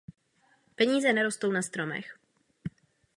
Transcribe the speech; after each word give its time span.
Peníze 0.77 1.13
nerostou 1.13 1.51
na 1.51 1.61
stromech. 1.61 2.17